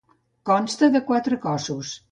[0.51, 1.95] Consta de quatre cossos.